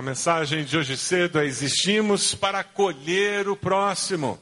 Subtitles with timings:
[0.00, 4.40] A mensagem de hoje cedo é: existimos para acolher o próximo.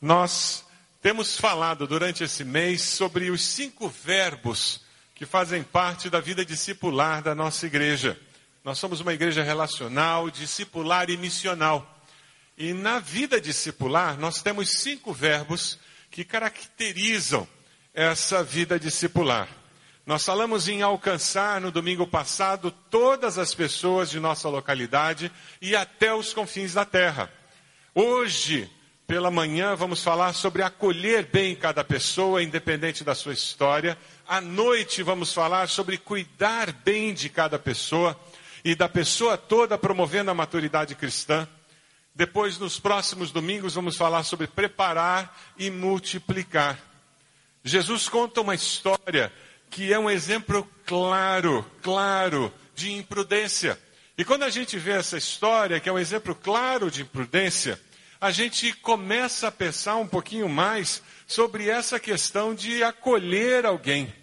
[0.00, 0.64] Nós
[1.02, 4.80] temos falado durante esse mês sobre os cinco verbos
[5.14, 8.18] que fazem parte da vida discipular da nossa igreja.
[8.64, 12.02] Nós somos uma igreja relacional, discipular e missional.
[12.56, 15.78] E na vida discipular, nós temos cinco verbos
[16.10, 17.46] que caracterizam
[17.92, 19.46] essa vida discipular.
[20.06, 25.32] Nós falamos em alcançar no domingo passado todas as pessoas de nossa localidade
[25.62, 27.32] e até os confins da terra.
[27.94, 28.70] Hoje,
[29.06, 33.96] pela manhã, vamos falar sobre acolher bem cada pessoa, independente da sua história.
[34.28, 38.18] À noite, vamos falar sobre cuidar bem de cada pessoa
[38.62, 41.48] e da pessoa toda promovendo a maturidade cristã.
[42.14, 46.78] Depois, nos próximos domingos, vamos falar sobre preparar e multiplicar.
[47.64, 49.32] Jesus conta uma história
[49.74, 53.76] que é um exemplo claro, claro de imprudência.
[54.16, 57.80] E quando a gente vê essa história, que é um exemplo claro de imprudência,
[58.20, 64.14] a gente começa a pensar um pouquinho mais sobre essa questão de acolher alguém.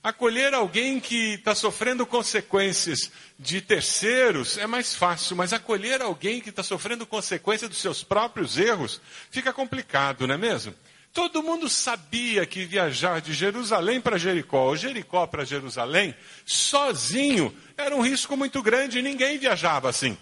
[0.00, 6.50] Acolher alguém que está sofrendo consequências de terceiros é mais fácil, mas acolher alguém que
[6.50, 10.72] está sofrendo consequência dos seus próprios erros fica complicado, não é mesmo?
[11.14, 16.12] Todo mundo sabia que viajar de Jerusalém para Jericó, ou Jericó para Jerusalém,
[16.44, 20.18] sozinho, era um risco muito grande e ninguém viajava assim.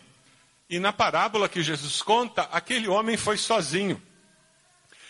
[0.68, 4.00] E na parábola que Jesus conta, aquele homem foi sozinho.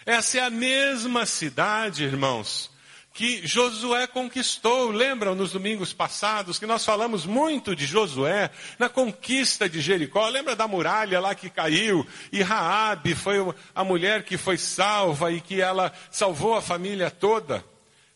[0.07, 2.71] Essa é a mesma cidade, irmãos,
[3.13, 4.91] que Josué conquistou.
[4.91, 10.29] Lembram nos domingos passados que nós falamos muito de Josué na conquista de Jericó?
[10.29, 13.37] Lembra da muralha lá que caiu e Raabe foi
[13.75, 17.65] a mulher que foi salva e que ela salvou a família toda?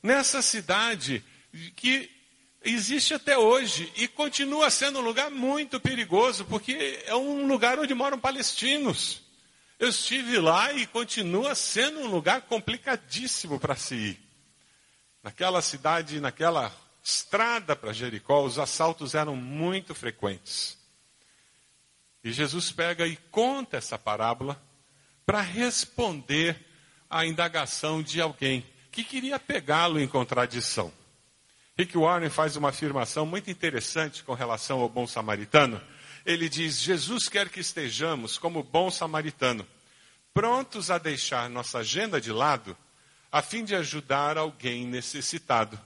[0.02, 1.22] Nessa cidade
[1.74, 2.10] que
[2.64, 7.94] existe até hoje e continua sendo um lugar muito perigoso porque é um lugar onde
[7.94, 9.22] moram palestinos.
[9.78, 14.25] Eu estive lá e continua sendo um lugar complicadíssimo para se ir.
[15.26, 16.72] Naquela cidade, naquela
[17.02, 20.78] estrada para Jericó, os assaltos eram muito frequentes.
[22.22, 24.62] E Jesus pega e conta essa parábola
[25.26, 26.56] para responder
[27.10, 30.92] à indagação de alguém que queria pegá-lo em contradição.
[31.76, 35.82] Rick Warren faz uma afirmação muito interessante com relação ao bom samaritano.
[36.24, 39.66] Ele diz: Jesus quer que estejamos como bom samaritano,
[40.32, 42.76] prontos a deixar nossa agenda de lado
[43.30, 45.78] a fim de ajudar alguém necessitado.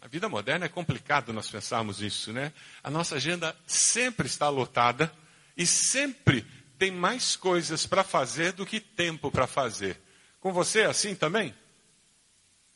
[0.00, 2.52] Na vida moderna é complicado nós pensarmos isso, né?
[2.82, 5.12] A nossa agenda sempre está lotada
[5.56, 6.46] e sempre
[6.78, 10.00] tem mais coisas para fazer do que tempo para fazer.
[10.40, 11.54] Com você é assim também?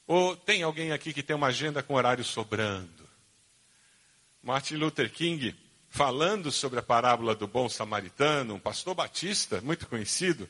[0.07, 3.09] Ou tem alguém aqui que tem uma agenda com horário sobrando?
[4.43, 5.57] Martin Luther King,
[5.89, 10.47] falando sobre a parábola do bom samaritano, um pastor batista muito conhecido,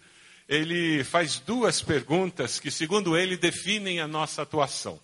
[0.48, 5.00] ele faz duas perguntas que, segundo ele, definem a nossa atuação.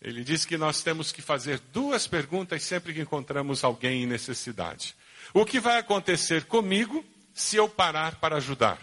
[0.00, 4.94] Ele diz que nós temos que fazer duas perguntas sempre que encontramos alguém em necessidade.
[5.32, 8.78] O que vai acontecer comigo se eu parar para ajudar?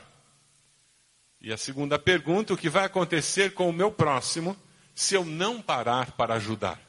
[1.40, 4.58] E a segunda pergunta, o que vai acontecer com o meu próximo
[4.94, 6.80] se eu não parar para ajudar?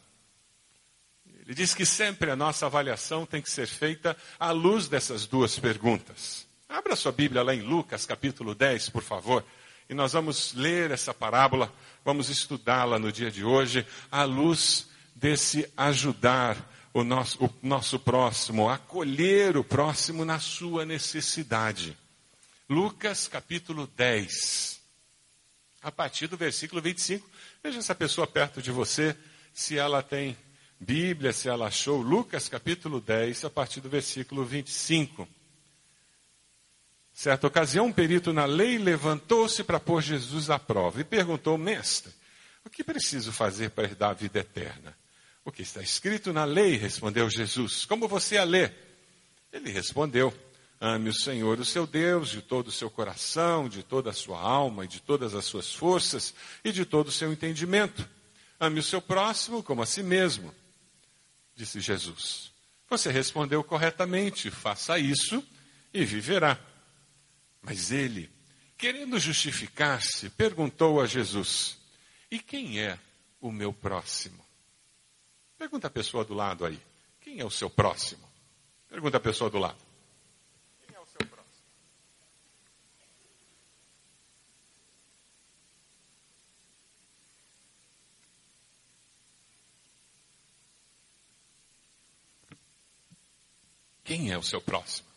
[1.26, 5.58] Ele diz que sempre a nossa avaliação tem que ser feita à luz dessas duas
[5.58, 6.46] perguntas.
[6.72, 9.44] Abra sua Bíblia lá em Lucas, capítulo 10, por favor.
[9.90, 11.70] E nós vamos ler essa parábola,
[12.02, 16.56] vamos estudá-la no dia de hoje, à luz desse ajudar
[16.94, 21.94] o nosso, o nosso próximo, acolher o próximo na sua necessidade.
[22.70, 24.80] Lucas, capítulo 10,
[25.82, 27.28] a partir do versículo 25.
[27.62, 29.14] Veja essa pessoa perto de você,
[29.52, 30.34] se ela tem
[30.80, 32.00] Bíblia, se ela achou.
[32.00, 35.28] Lucas, capítulo 10, a partir do versículo 25.
[37.12, 42.12] Certa ocasião, um perito na lei levantou-se para pôr Jesus à prova e perguntou: Mestre,
[42.64, 44.96] o que preciso fazer para herdar a vida eterna?
[45.44, 47.84] O que está escrito na lei, respondeu Jesus.
[47.84, 48.70] Como você a lê?
[49.52, 50.32] Ele respondeu:
[50.80, 54.40] Ame o Senhor, o seu Deus, de todo o seu coração, de toda a sua
[54.40, 58.08] alma e de todas as suas forças e de todo o seu entendimento.
[58.58, 60.54] Ame o seu próximo como a si mesmo,
[61.54, 62.52] disse Jesus.
[62.88, 65.44] Você respondeu corretamente, faça isso
[65.92, 66.58] e viverá.
[67.62, 68.28] Mas ele,
[68.76, 71.78] querendo justificar-se, perguntou a Jesus:
[72.30, 72.98] E quem é
[73.40, 74.44] o meu próximo?
[75.56, 76.80] Pergunta a pessoa do lado aí:
[77.20, 78.28] Quem é o seu próximo?
[78.88, 79.78] Pergunta a pessoa do lado.
[80.84, 81.64] Quem é o seu próximo?
[94.02, 95.11] Quem é o seu próximo?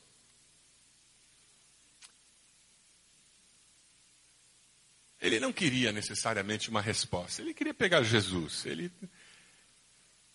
[5.26, 8.64] Ele não queria necessariamente uma resposta, ele queria pegar Jesus.
[8.64, 8.92] Ele...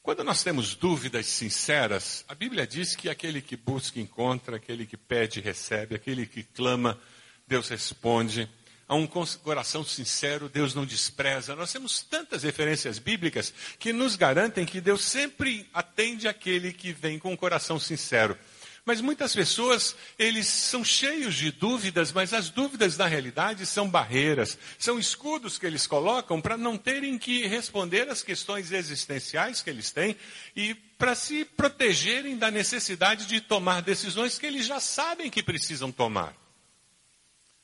[0.03, 4.97] Quando nós temos dúvidas sinceras, a Bíblia diz que aquele que busca encontra, aquele que
[4.97, 7.01] pede recebe, aquele que clama,
[7.47, 8.51] Deus responde.
[8.89, 11.55] A um coração sincero, Deus não despreza.
[11.55, 17.17] Nós temos tantas referências bíblicas que nos garantem que Deus sempre atende aquele que vem
[17.17, 18.37] com um coração sincero.
[18.85, 24.59] Mas muitas pessoas, eles são cheios de dúvidas, mas as dúvidas na realidade são barreiras,
[24.79, 29.91] são escudos que eles colocam para não terem que responder às questões existenciais que eles
[29.91, 30.17] têm
[30.57, 35.93] e para se protegerem da necessidade de tomar decisões que eles já sabem que precisam
[35.93, 36.35] tomar.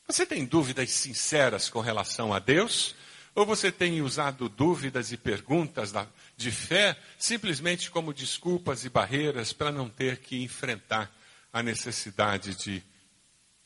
[0.07, 2.95] Você tem dúvidas sinceras com relação a Deus?
[3.37, 5.93] Ou você tem usado dúvidas e perguntas
[6.39, 11.15] de fé simplesmente como desculpas e barreiras para não ter que enfrentar
[11.53, 12.83] a necessidade de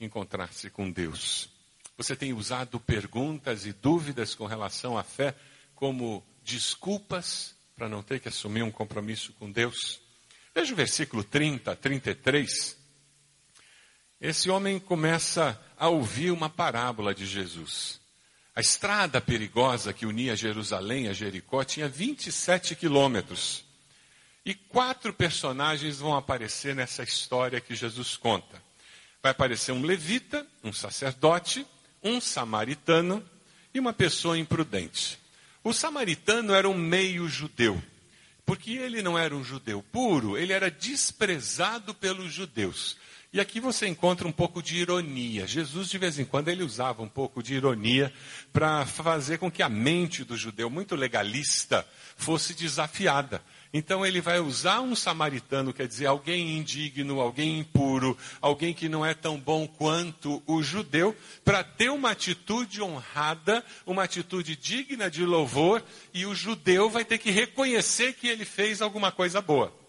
[0.01, 1.49] encontrar-se com Deus?
[1.97, 5.37] Você tem usado perguntas e dúvidas com relação à fé
[5.77, 10.01] como desculpas para não ter que assumir um compromisso com Deus?
[10.53, 12.77] Veja o versículo 30, 33.
[14.21, 18.00] Esse homem começa a ouvir uma parábola de Jesus.
[18.55, 23.65] A estrada perigosa que unia Jerusalém a Jericó tinha 27 quilômetros.
[24.45, 28.61] E quatro personagens vão aparecer nessa história que Jesus conta.
[29.23, 31.67] Vai aparecer um levita, um sacerdote,
[32.03, 33.25] um samaritano
[33.73, 35.19] e uma pessoa imprudente.
[35.63, 37.81] O samaritano era um meio judeu,
[38.47, 42.97] porque ele não era um judeu puro, ele era desprezado pelos judeus.
[43.33, 45.47] E aqui você encontra um pouco de ironia.
[45.47, 48.13] Jesus, de vez em quando, ele usava um pouco de ironia
[48.53, 51.87] para fazer com que a mente do judeu, muito legalista,
[52.17, 53.41] fosse desafiada.
[53.73, 59.07] Então ele vai usar um samaritano, quer dizer, alguém indigno, alguém impuro, alguém que não
[59.07, 65.25] é tão bom quanto o judeu, para ter uma atitude honrada, uma atitude digna de
[65.25, 69.80] louvor, e o judeu vai ter que reconhecer que ele fez alguma coisa boa.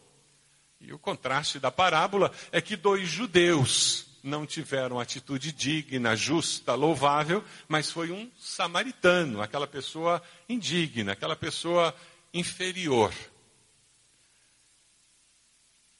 [0.81, 7.43] E o contraste da parábola é que dois judeus não tiveram atitude digna, justa, louvável,
[7.67, 11.93] mas foi um samaritano, aquela pessoa indigna, aquela pessoa
[12.33, 13.13] inferior.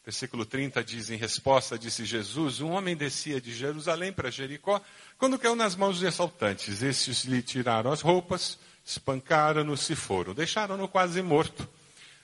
[0.04, 4.82] Versículo 30 diz: Em resposta, disse Jesus: Um homem descia de Jerusalém para Jericó
[5.18, 6.82] quando caiu nas mãos de assaltantes.
[6.82, 11.70] Estes lhe tiraram as roupas, espancaram-no e foram, deixaram-no quase morto.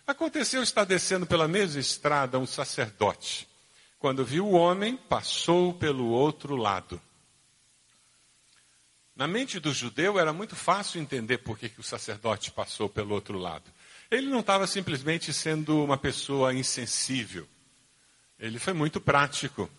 [0.08, 3.46] Aconteceu estar descendo pela mesma estrada um sacerdote.
[4.00, 7.02] Quando viu o homem, passou pelo outro lado.
[9.14, 13.14] Na mente do judeu era muito fácil entender por que, que o sacerdote passou pelo
[13.14, 13.66] outro lado.
[14.10, 17.46] Ele não estava simplesmente sendo uma pessoa insensível.
[18.40, 19.70] Ele foi muito prático.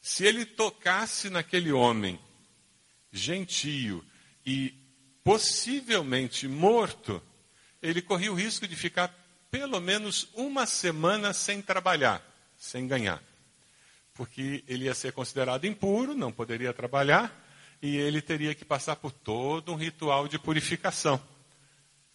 [0.00, 2.18] Se ele tocasse naquele homem
[3.12, 4.04] gentio
[4.44, 4.74] e
[5.22, 7.22] possivelmente morto,
[7.80, 9.23] ele corria o risco de ficar
[9.54, 12.20] pelo menos uma semana sem trabalhar,
[12.58, 13.22] sem ganhar.
[14.12, 17.32] Porque ele ia ser considerado impuro, não poderia trabalhar,
[17.80, 21.22] e ele teria que passar por todo um ritual de purificação.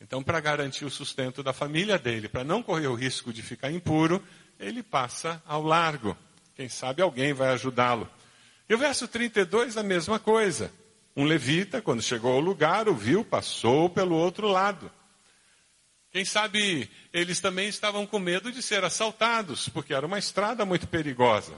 [0.02, 3.72] Então, para garantir o sustento da família dele, para não correr o risco de ficar
[3.72, 4.22] impuro,
[4.60, 6.18] ele passa ao largo.
[6.58, 8.10] Quem sabe alguém vai ajudá-lo.
[8.68, 10.74] E o verso 32, a mesma coisa.
[11.16, 14.92] Um levita, quando chegou ao lugar, o viu, passou pelo outro lado.
[16.12, 20.88] Quem sabe eles também estavam com medo de ser assaltados, porque era uma estrada muito
[20.88, 21.54] perigosa.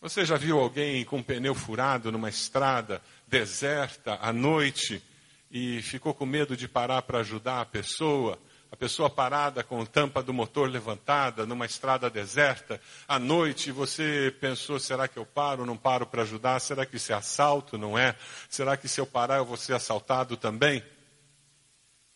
[0.00, 5.02] Você já viu alguém com um pneu furado numa estrada deserta à noite
[5.50, 8.38] e ficou com medo de parar para ajudar a pessoa?
[8.70, 12.78] A pessoa parada com a tampa do motor levantada numa estrada deserta
[13.08, 15.64] à noite, você pensou: será que eu paro?
[15.64, 16.60] Não paro para ajudar?
[16.60, 17.78] Será que isso é assalto?
[17.78, 18.14] Não é?
[18.48, 20.84] Será que se eu parar eu vou ser assaltado também?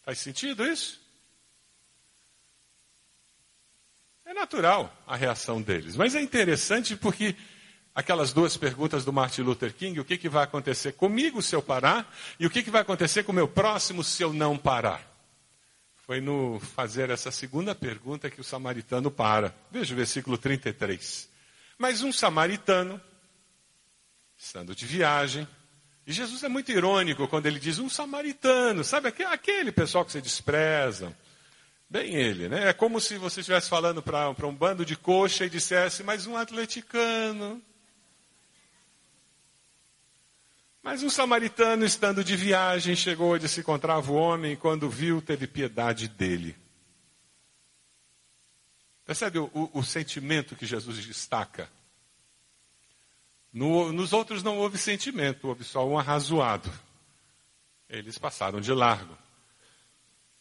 [0.03, 1.02] Faz sentido isso?
[4.33, 5.95] É natural a reação deles.
[5.95, 7.37] Mas é interessante porque
[7.95, 11.61] aquelas duas perguntas do Martin Luther King, o que, que vai acontecer comigo se eu
[11.61, 12.11] parar
[12.41, 15.07] e o que, que vai acontecer com o meu próximo se eu não parar?
[16.07, 19.55] Foi no fazer essa segunda pergunta que o samaritano para.
[19.71, 21.29] Veja o versículo 33.
[21.77, 22.99] Mas um samaritano,
[24.39, 25.47] estando de viagem,
[26.07, 30.23] e Jesus é muito irônico quando ele diz um samaritano, sabe aquele pessoal que você
[30.23, 31.15] despreza,
[31.93, 32.71] Bem ele, né?
[32.71, 36.39] É como se você estivesse falando para um bando de coxa e dissesse, mas um
[36.39, 37.61] atleticano.
[40.83, 45.21] Mas um samaritano, estando de viagem, chegou onde se encontrava o homem e quando viu,
[45.21, 46.57] teve piedade dele.
[49.05, 51.69] Percebe o, o, o sentimento que Jesus destaca?
[53.53, 56.73] No, nos outros não houve sentimento, houve só um arrazoado.
[57.87, 59.22] Eles passaram de largo.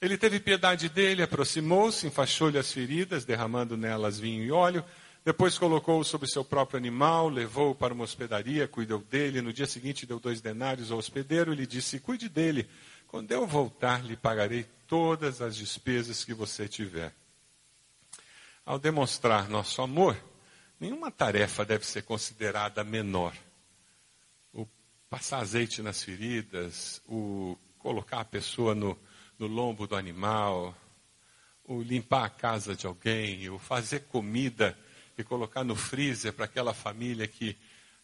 [0.02, 4.84] Ele teve piedade dele, aproximou-se, enfaixou-lhe as feridas, derramando nelas vinho e óleo.
[5.24, 9.44] Depois colocou-o sobre seu próprio animal, levou-o para uma hospedaria, cuidou dele.
[9.44, 12.68] No dia seguinte deu dois denários ao hospedeiro e lhe disse: Cuide dele.
[13.08, 17.14] Quando eu voltar, lhe pagarei todas as despesas que você tiver.
[18.66, 20.18] Ao demonstrar nosso amor,
[20.80, 23.36] nenhuma tarefa deve ser considerada menor.
[24.52, 24.66] O
[25.12, 28.98] passar azeite nas feridas, o colocar a pessoa no,
[29.42, 30.78] no lombo do animal,
[31.66, 34.78] o limpar a casa de alguém, o fazer comida
[35.18, 37.58] e colocar no freezer para aquela família que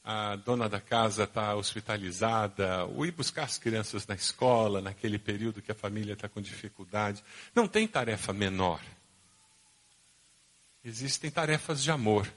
[0.03, 5.62] a dona da casa está hospitalizada, ou ir buscar as crianças na escola, naquele período
[5.62, 7.24] que a família está com dificuldade.
[7.53, 8.82] Não tem tarefa menor.
[10.84, 12.27] Existem tarefas de amor,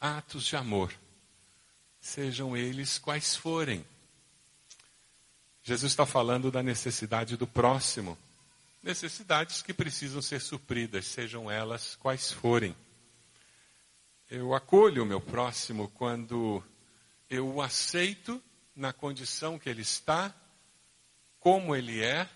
[0.00, 0.92] atos de amor,
[2.00, 3.84] sejam eles quais forem.
[5.62, 8.18] Jesus está falando da necessidade do próximo,
[8.82, 12.74] necessidades que precisam ser supridas, sejam elas quais forem.
[14.28, 16.62] Eu acolho o meu próximo quando
[17.28, 18.42] eu o aceito
[18.74, 20.34] na condição que ele está,
[21.38, 22.28] como ele é,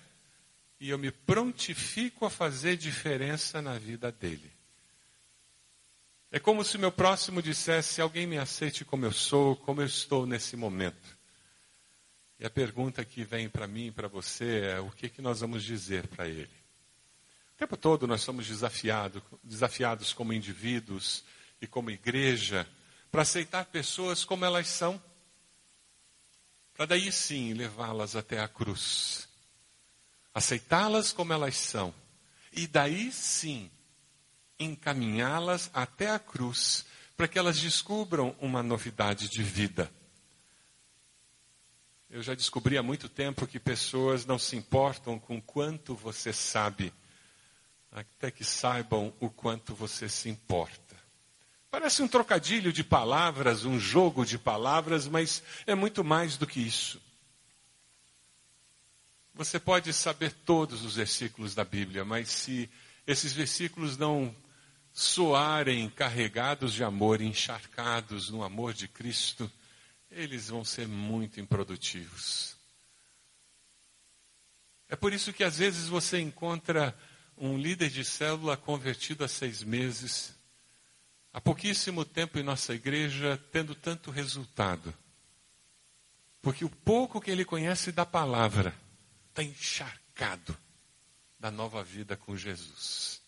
[0.79, 4.53] e eu me prontifico a fazer diferença na vida dele.
[6.31, 10.27] É como se meu próximo dissesse: alguém me aceite como eu sou, como eu estou
[10.27, 11.16] nesse momento.
[12.39, 15.41] E a pergunta que vem para mim e para você é: o que, que nós
[15.41, 16.51] vamos dizer para ele?
[17.55, 21.25] O tempo todo nós somos desafiado, desafiados como indivíduos
[21.61, 22.67] e como igreja
[23.11, 25.03] para aceitar pessoas como elas são,
[26.75, 29.27] para daí sim levá-las até a cruz,
[30.35, 31.95] aceitá-las como elas são,
[32.53, 33.71] e daí sim
[34.59, 36.85] encaminhá-las até a cruz,
[37.17, 39.91] para que elas descubram uma novidade de vida.
[42.17, 46.91] Eu já descobri há muito tempo que pessoas não se importam com quanto você sabe,
[47.93, 50.97] até que saibam o quanto você se importa.
[51.71, 56.59] Parece um trocadilho de palavras, um jogo de palavras, mas é muito mais do que
[56.59, 57.03] isso.
[59.35, 62.71] Você pode saber todos os versículos da Bíblia, mas se
[63.07, 64.35] esses versículos não
[64.91, 69.53] soarem carregados de amor, encharcados no amor de Cristo,
[70.17, 72.57] eles vão ser muito improdutivos.
[74.89, 76.97] É por isso que às vezes você encontra
[77.37, 80.35] um líder de célula convertido há seis meses,
[81.33, 84.95] há pouquíssimo tempo em nossa igreja tendo tanto resultado.
[86.41, 88.75] Porque o pouco que ele conhece da palavra
[89.29, 90.57] está encharcado
[91.39, 93.21] da nova vida com Jesus.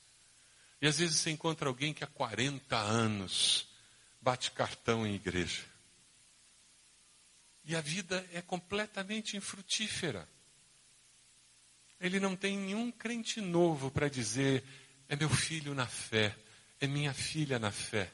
[0.80, 3.68] E às vezes você encontra alguém que há 40 anos
[4.20, 5.64] bate cartão em igreja.
[7.68, 10.26] E a vida é completamente infrutífera.
[12.00, 14.64] Ele não tem nenhum crente novo para dizer:
[15.06, 16.34] é meu filho na fé,
[16.80, 18.10] é minha filha na fé.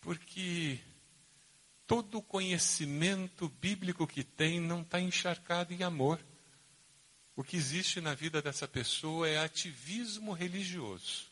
[0.00, 0.80] Porque
[1.86, 6.18] todo o conhecimento bíblico que tem não está encharcado em amor.
[7.36, 11.26] O que existe na vida dessa pessoa é ativismo religioso.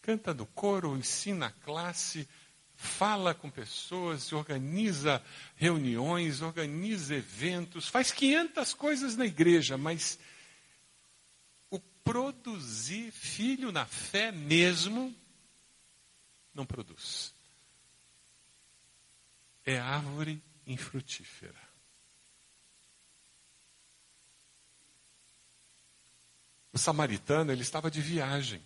[0.00, 2.28] Canta no coro, ensina a classe,
[2.76, 5.22] fala com pessoas, organiza
[5.56, 10.18] reuniões, organiza eventos, faz 500 coisas na igreja, mas
[12.06, 15.12] produzir filho na fé mesmo,
[16.54, 17.34] não produz.
[19.64, 21.60] É árvore infrutífera.
[26.72, 28.62] O samaritano, ele estava de viagem.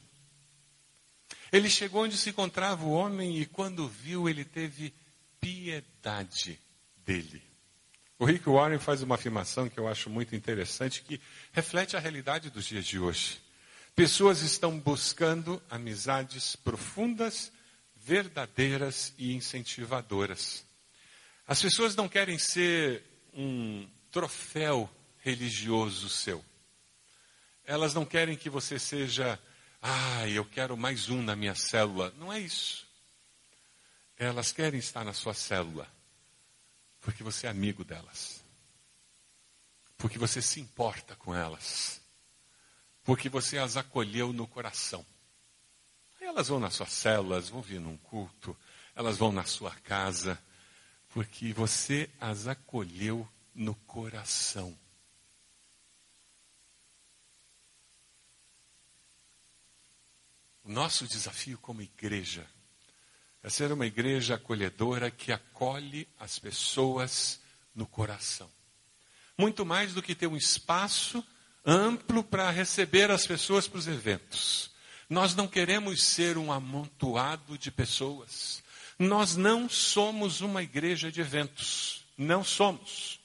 [1.52, 4.95] Ele chegou onde se encontrava o homem e quando viu, ele teve
[5.40, 6.61] piedade
[7.04, 7.42] dele.
[8.19, 11.21] O Rick Warren faz uma afirmação que eu acho muito interessante, que
[11.52, 13.40] reflete a realidade dos dias de hoje.
[13.97, 17.50] Pessoas estão buscando amizades profundas,
[17.97, 20.64] verdadeiras e incentivadoras.
[21.47, 23.02] As pessoas não querem ser
[23.35, 24.88] um troféu
[25.21, 26.45] religioso seu.
[27.64, 29.38] Elas não querem que você seja,
[29.82, 32.12] ah, eu quero mais um na minha célula.
[32.18, 32.87] Não é isso.
[34.16, 35.88] Elas querem estar na sua célula
[37.00, 38.42] porque você é amigo delas.
[39.96, 42.00] Porque você se importa com elas.
[43.02, 45.04] Porque você as acolheu no coração.
[46.20, 48.56] Aí elas vão nas suas células, vão vir num culto,
[48.94, 50.38] elas vão na sua casa,
[51.10, 54.76] porque você as acolheu no coração.
[60.70, 62.46] Nosso desafio como igreja
[63.42, 67.40] é ser uma igreja acolhedora que acolhe as pessoas
[67.74, 68.48] no coração.
[69.36, 71.26] Muito mais do que ter um espaço
[71.66, 74.70] amplo para receber as pessoas para os eventos.
[75.08, 78.62] Nós não queremos ser um amontoado de pessoas.
[78.96, 82.04] Nós não somos uma igreja de eventos.
[82.16, 83.18] Não somos.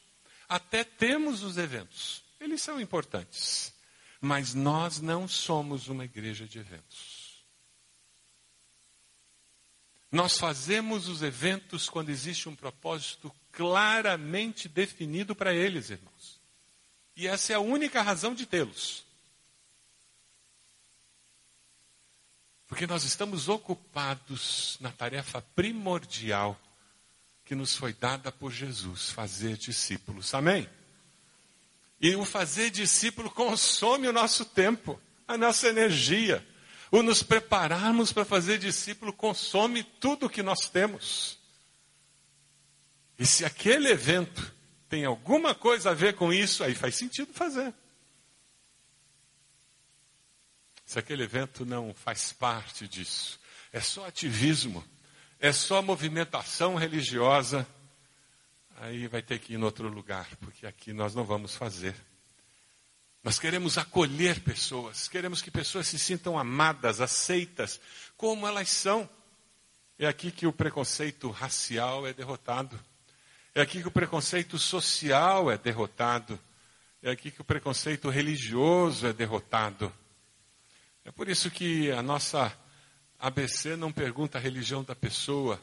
[0.49, 2.23] Até temos os eventos.
[2.39, 3.71] Eles são importantes.
[4.19, 7.14] Mas nós não somos uma igreja de eventos.
[10.15, 16.39] Nós fazemos os eventos quando existe um propósito claramente definido para eles, irmãos.
[17.17, 19.03] E essa é a única razão de tê-los.
[22.65, 26.57] Porque nós estamos ocupados na tarefa primordial
[27.43, 30.33] que nos foi dada por Jesus, fazer discípulos.
[30.33, 30.69] Amém?
[31.99, 36.54] E o fazer discípulo consome o nosso tempo, a nossa energia.
[36.91, 41.37] O nos prepararmos para fazer discípulo consome tudo o que nós temos.
[43.17, 44.53] E se aquele evento
[44.87, 47.73] tem alguma coisa a ver com isso, aí faz sentido fazer.
[50.85, 53.39] Se aquele evento não faz parte disso,
[53.73, 54.83] é só ativismo,
[55.39, 57.67] é só movimentação religiosa,
[58.77, 61.95] aí vai ter que ir em outro lugar, porque aqui nós não vamos fazer.
[63.25, 67.81] Nós queremos acolher pessoas, queremos que pessoas se sintam amadas, aceitas,
[68.15, 69.09] como elas são.
[69.97, 72.79] É aqui que o preconceito racial é derrotado.
[73.55, 76.39] É aqui que o preconceito social é derrotado.
[77.01, 79.91] É aqui que o preconceito religioso é derrotado.
[81.03, 82.55] É por isso que a nossa
[83.17, 85.59] ABC não pergunta a religião da pessoa.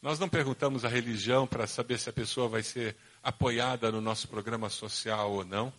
[0.00, 4.26] Nós não perguntamos a religião para saber se a pessoa vai ser apoiada no nosso
[4.28, 5.70] programa social ou não.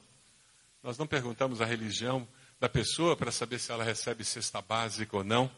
[0.86, 2.27] Nós não perguntamos a religião
[2.60, 5.50] da pessoa para saber se ela recebe cesta básica ou não.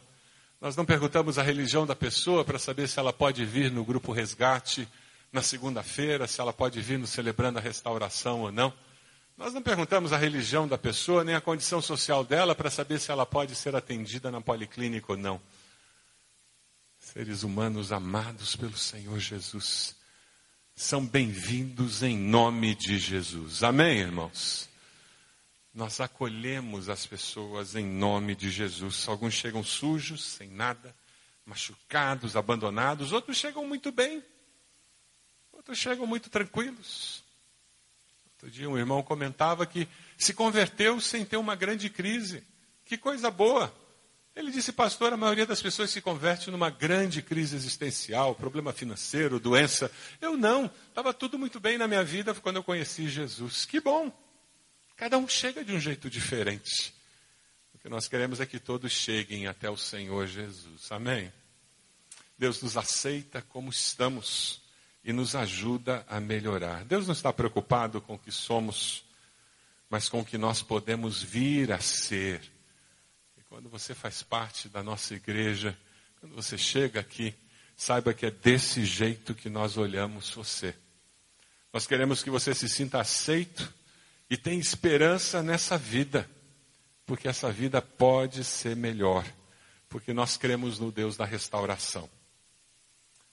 [0.58, 4.10] Nós não perguntamos a religião da pessoa para saber se ela pode vir no grupo
[4.10, 4.88] resgate
[5.30, 8.72] na segunda-feira, se ela pode vir no celebrando a restauração ou não.
[9.36, 13.10] Nós não perguntamos a religião da pessoa nem a condição social dela para saber se
[13.10, 15.38] ela pode ser atendida na policlínica ou não.
[16.98, 19.94] Seres humanos amados pelo Senhor Jesus
[20.74, 23.62] são bem-vindos em nome de Jesus.
[23.62, 24.68] Amém, irmãos?
[25.78, 29.06] Nós acolhemos as pessoas em nome de Jesus.
[29.06, 30.92] Alguns chegam sujos, sem nada,
[31.46, 34.20] machucados, abandonados, outros chegam muito bem,
[35.52, 37.22] outros chegam muito tranquilos.
[38.32, 39.86] Outro dia um irmão comentava que
[40.16, 42.42] se converteu sem ter uma grande crise.
[42.84, 43.72] Que coisa boa!
[44.34, 49.38] Ele disse, pastor, a maioria das pessoas se converte numa grande crise existencial, problema financeiro,
[49.38, 49.92] doença.
[50.20, 53.64] Eu não, estava tudo muito bem na minha vida quando eu conheci Jesus.
[53.64, 54.12] Que bom!
[54.98, 56.92] Cada um chega de um jeito diferente.
[57.72, 60.90] O que nós queremos é que todos cheguem até o Senhor Jesus.
[60.90, 61.32] Amém?
[62.36, 64.60] Deus nos aceita como estamos
[65.04, 66.84] e nos ajuda a melhorar.
[66.84, 69.04] Deus não está preocupado com o que somos,
[69.88, 72.42] mas com o que nós podemos vir a ser.
[73.38, 75.78] E quando você faz parte da nossa igreja,
[76.18, 77.32] quando você chega aqui,
[77.76, 80.74] saiba que é desse jeito que nós olhamos você.
[81.72, 83.77] Nós queremos que você se sinta aceito
[84.30, 86.28] e tem esperança nessa vida,
[87.06, 89.24] porque essa vida pode ser melhor,
[89.88, 92.08] porque nós cremos no Deus da restauração.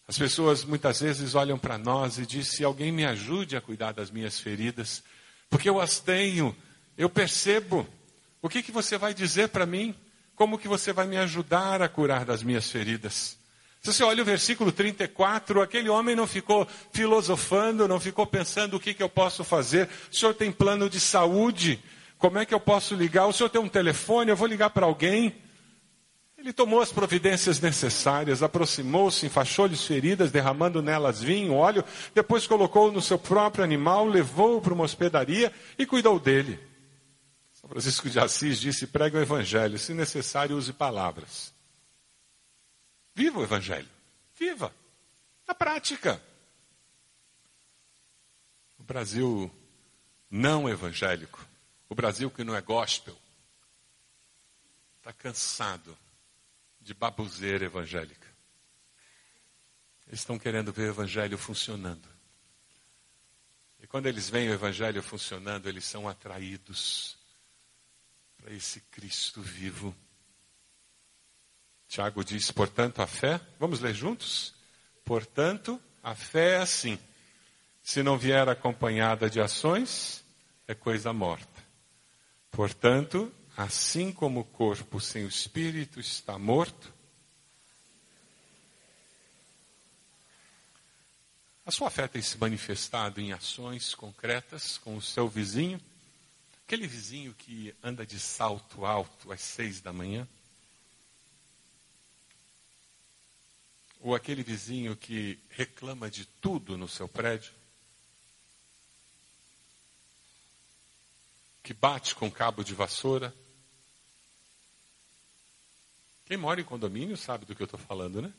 [0.08, 3.92] As pessoas muitas vezes olham para nós e dizem: se alguém me ajude a cuidar
[3.92, 5.04] das minhas feridas,
[5.50, 6.56] porque eu as tenho,
[6.98, 7.88] eu percebo.
[8.42, 9.96] O que, que você vai dizer para mim?
[10.36, 13.38] Como que você vai me ajudar a curar das minhas feridas?
[13.86, 18.80] Se você olha o versículo 34, aquele homem não ficou filosofando, não ficou pensando o
[18.80, 19.88] que, que eu posso fazer.
[20.12, 21.80] O senhor tem plano de saúde?
[22.18, 23.28] Como é que eu posso ligar?
[23.28, 24.32] O senhor tem um telefone?
[24.32, 25.36] Eu vou ligar para alguém?
[26.36, 32.92] Ele tomou as providências necessárias, aproximou-se, enfaixou-lhe as feridas, derramando nelas vinho, óleo, depois colocou
[32.92, 36.60] no seu próprio animal, levou-o para uma hospedaria e cuidou dele.
[37.54, 41.55] São Francisco de Assis disse: pregue o evangelho, se necessário, use palavras.
[43.16, 43.90] Viva o Evangelho.
[44.38, 44.76] Viva.
[45.48, 46.22] Na prática.
[48.78, 49.50] O Brasil
[50.30, 51.44] não evangélico,
[51.88, 53.18] o Brasil que não é gospel,
[54.98, 55.98] está cansado
[56.82, 58.28] de babuzeira evangélica.
[60.08, 62.08] Eles estão querendo ver o Evangelho funcionando.
[63.82, 67.18] E quando eles veem o Evangelho funcionando, eles são atraídos
[68.38, 69.96] para esse Cristo vivo
[71.88, 74.54] Tiago diz, portanto, a fé, vamos ler juntos?
[75.04, 77.00] Portanto, a fé é assim.
[77.84, 80.24] Se não vier acompanhada de ações,
[80.68, 81.64] é coisa morta.
[82.52, 86.94] Portanto, assim como o corpo sem o espírito está morto,
[91.66, 95.82] a sua fé tem se manifestado em ações concretas com o seu vizinho,
[96.66, 100.28] aquele vizinho que anda de salto alto às seis da manhã,
[104.06, 107.52] ou aquele vizinho que reclama de tudo no seu prédio,
[111.64, 113.34] que bate com cabo de vassoura.
[116.28, 118.32] Quem mora em condomínio sabe do que eu estou falando, né?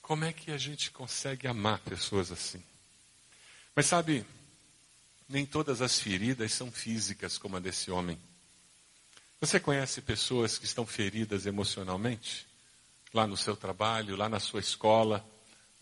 [0.00, 2.64] Como é que a gente consegue amar pessoas assim?
[3.76, 4.24] Mas sabe,
[5.28, 8.18] nem todas as feridas são físicas como a desse homem.
[9.44, 12.46] Você conhece pessoas que estão feridas emocionalmente?
[13.12, 15.22] Lá no seu trabalho, lá na sua escola,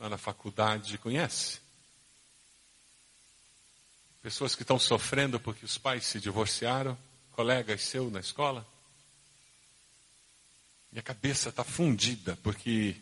[0.01, 1.61] lá na faculdade, conhece?
[4.21, 6.99] Pessoas que estão sofrendo porque os pais se divorciaram,
[7.31, 8.67] colegas seu na escola.
[10.93, 12.97] E a cabeça está fundida porque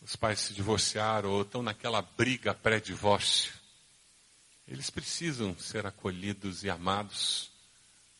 [0.00, 3.52] os pais se divorciaram ou estão naquela briga pré-divórcio.
[4.68, 7.50] Eles precisam ser acolhidos e amados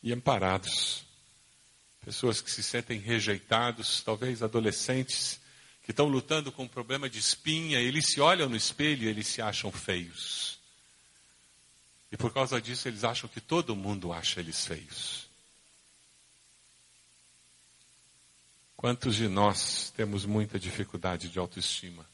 [0.03, 1.12] e amparados.
[2.05, 5.39] Pessoas que se sentem rejeitados, talvez adolescentes
[5.83, 9.27] que estão lutando com um problema de espinha, eles se olham no espelho e eles
[9.27, 10.59] se acham feios.
[12.11, 15.27] E por causa disso eles acham que todo mundo acha eles feios.
[18.75, 22.05] Quantos de nós temos muita dificuldade de autoestima?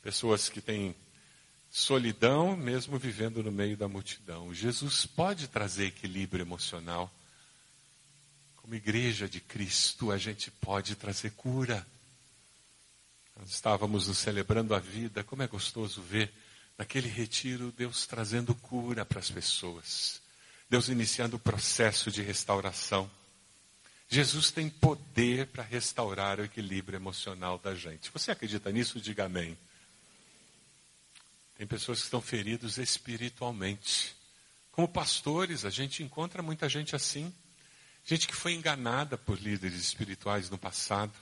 [0.00, 0.94] Pessoas que têm
[1.68, 4.54] solidão, mesmo vivendo no meio da multidão.
[4.54, 7.12] Jesus pode trazer equilíbrio emocional.
[8.66, 11.86] Como igreja de Cristo, a gente pode trazer cura.
[13.36, 16.32] Nós estávamos nos celebrando a vida, como é gostoso ver
[16.76, 20.20] naquele retiro, Deus trazendo cura para as pessoas,
[20.68, 23.08] Deus iniciando o processo de restauração.
[24.08, 28.10] Jesus tem poder para restaurar o equilíbrio emocional da gente.
[28.10, 29.00] Você acredita nisso?
[29.00, 29.56] Diga amém.
[31.56, 34.16] Tem pessoas que estão feridos espiritualmente.
[34.72, 37.32] Como pastores, a gente encontra muita gente assim.
[38.06, 41.12] Gente que foi enganada por líderes espirituais no passado.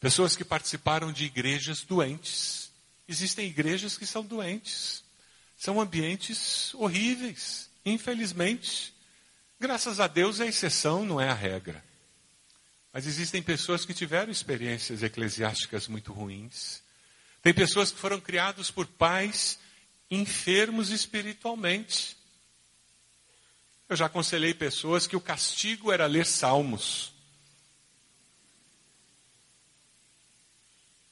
[0.00, 2.72] Pessoas que participaram de igrejas doentes.
[3.06, 5.04] Existem igrejas que são doentes.
[5.54, 8.94] São ambientes horríveis, infelizmente.
[9.60, 11.84] Graças a Deus é a exceção, não é a regra.
[12.90, 16.82] Mas existem pessoas que tiveram experiências eclesiásticas muito ruins.
[17.42, 19.58] Tem pessoas que foram criadas por pais
[20.10, 22.16] enfermos espiritualmente.
[23.92, 27.12] Eu já aconselhei pessoas que o castigo era ler salmos.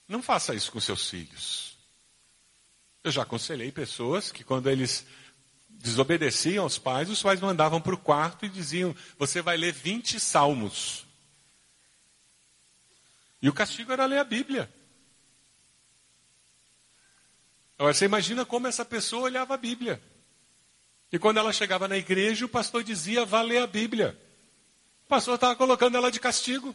[0.08, 1.76] Não faça isso com seus filhos.
[3.04, 5.04] Eu já aconselhei pessoas que quando eles
[5.68, 10.18] desobedeciam aos pais, os pais mandavam para o quarto e diziam: Você vai ler 20
[10.18, 11.04] salmos.
[13.42, 14.72] E o castigo era ler a Bíblia.
[17.78, 20.02] Agora você imagina como essa pessoa olhava a Bíblia.
[21.12, 24.18] E quando ela chegava na igreja, o pastor dizia: Vá ler a Bíblia.
[25.06, 26.74] O pastor estava colocando ela de castigo.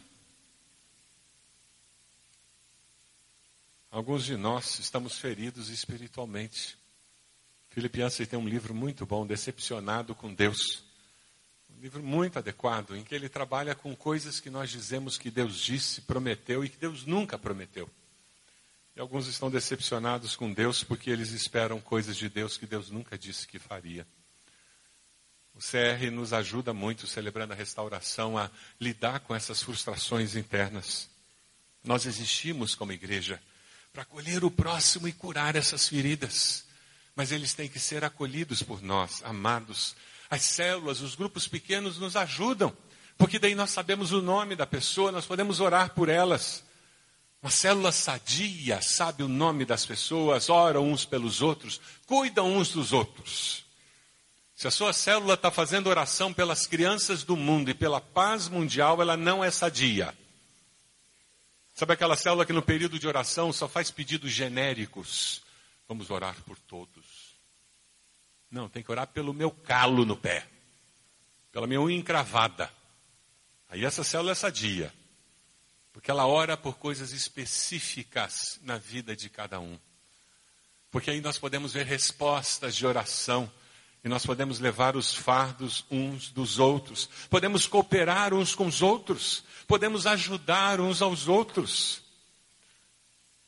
[3.90, 6.76] Alguns de nós estamos feridos espiritualmente.
[7.70, 10.84] Felipe Yancey tem um livro muito bom, Decepcionado com Deus.
[11.70, 15.58] Um livro muito adequado, em que ele trabalha com coisas que nós dizemos que Deus
[15.58, 17.88] disse, prometeu e que Deus nunca prometeu.
[18.94, 23.16] E alguns estão decepcionados com Deus porque eles esperam coisas de Deus que Deus nunca
[23.18, 24.06] disse que faria.
[25.56, 31.08] O CR nos ajuda muito, celebrando a restauração, a lidar com essas frustrações internas.
[31.82, 33.40] Nós existimos como igreja
[33.90, 36.66] para acolher o próximo e curar essas feridas.
[37.14, 39.96] Mas eles têm que ser acolhidos por nós, amados.
[40.28, 42.76] As células, os grupos pequenos nos ajudam,
[43.16, 46.62] porque daí nós sabemos o nome da pessoa, nós podemos orar por elas.
[47.40, 52.92] Uma célula sadia sabe o nome das pessoas, ora uns pelos outros, cuidam uns dos
[52.92, 53.65] outros.
[54.56, 59.02] Se a sua célula está fazendo oração pelas crianças do mundo e pela paz mundial,
[59.02, 60.16] ela não é sadia.
[61.74, 65.42] Sabe aquela célula que no período de oração só faz pedidos genéricos?
[65.86, 67.04] Vamos orar por todos.
[68.50, 70.46] Não, tem que orar pelo meu calo no pé,
[71.52, 72.72] pela minha unha encravada.
[73.68, 74.90] Aí essa célula é sadia,
[75.92, 79.78] porque ela ora por coisas específicas na vida de cada um.
[80.90, 83.52] Porque aí nós podemos ver respostas de oração
[84.06, 89.42] e nós podemos levar os fardos uns dos outros, podemos cooperar uns com os outros,
[89.66, 92.02] podemos ajudar uns aos outros.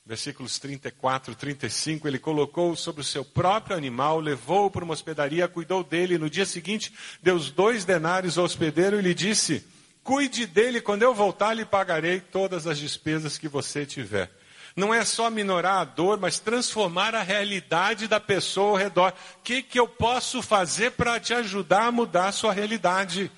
[0.05, 5.47] versículos 34 e 35, ele colocou sobre o seu próprio animal, levou-o para uma hospedaria,
[5.47, 6.19] cuidou dele.
[6.19, 6.93] No dia seguinte,
[7.23, 9.65] deu os dois denários ao hospedeiro e lhe disse:
[10.03, 14.29] Cuide dele, quando eu voltar, lhe pagarei todas as despesas que você tiver.
[14.79, 19.11] Não é só minorar a dor, mas transformar a realidade da pessoa ao redor.
[19.11, 23.29] O que, que eu posso fazer para te ajudar a mudar a sua realidade?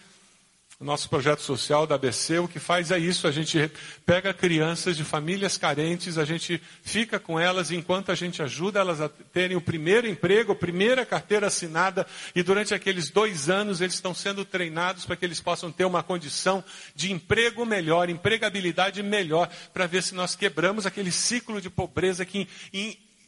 [0.80, 3.70] O nosso projeto social da ABC, o que faz é isso, a gente
[4.06, 8.98] pega crianças de famílias carentes, a gente fica com elas enquanto a gente ajuda elas
[8.98, 13.92] a terem o primeiro emprego, a primeira carteira assinada, e durante aqueles dois anos eles
[13.92, 16.64] estão sendo treinados para que eles possam ter uma condição
[16.94, 22.48] de emprego melhor, empregabilidade melhor, para ver se nós quebramos aquele ciclo de pobreza que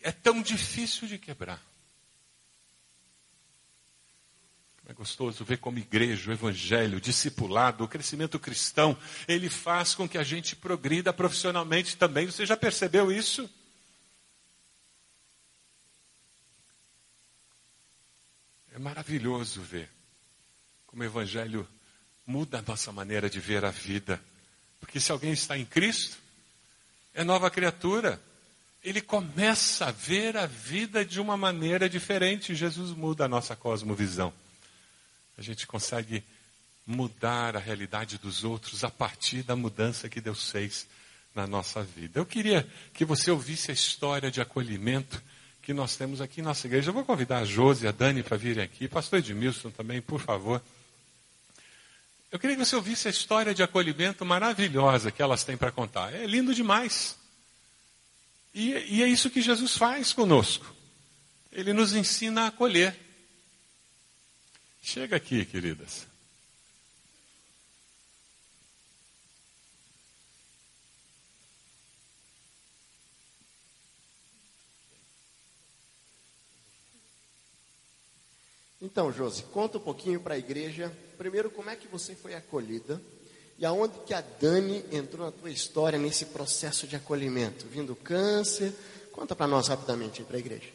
[0.03, 1.61] é tão difícil de quebrar.
[4.89, 8.97] É gostoso ver como igreja, o evangelho, o discipulado, o crescimento cristão,
[9.29, 12.27] ele faz com que a gente progrida profissionalmente também.
[12.27, 13.49] Você já percebeu isso?
[18.73, 19.89] É maravilhoso ver
[20.87, 21.69] como o evangelho
[22.27, 24.21] muda a nossa maneira de ver a vida.
[24.81, 26.19] Porque se alguém está em Cristo,
[27.15, 28.21] é nova criatura.
[28.83, 32.55] Ele começa a ver a vida de uma maneira diferente.
[32.55, 34.33] Jesus muda a nossa cosmovisão
[35.37, 36.23] a gente consegue
[36.87, 40.87] mudar a realidade dos outros a partir da mudança que Deus fez
[41.35, 42.19] na nossa vida.
[42.19, 45.23] Eu queria que você ouvisse a história de acolhimento
[45.63, 46.91] que nós temos aqui em nossa igreja.
[46.91, 50.21] Eu vou convidar a Josi e a Dani para virem aqui, pastor Edmilson também, por
[50.21, 50.61] favor.
[52.33, 56.15] Eu queria que você ouvisse a história de acolhimento maravilhosa que elas têm para contar.
[56.15, 57.17] É lindo demais.
[58.55, 60.75] E, e é isso que Jesus faz conosco.
[61.53, 62.97] Ele nos ensina a acolher.
[64.93, 66.07] Chega aqui, queridas.
[78.83, 80.95] Então, Josi, conta um pouquinho para a igreja.
[81.17, 83.01] Primeiro, como é que você foi acolhida
[83.59, 88.75] e aonde que a Dani entrou na tua história nesse processo de acolhimento, vindo câncer.
[89.11, 90.69] Conta para nós rapidamente para a igreja.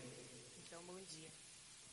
[0.65, 1.29] Então, bom dia.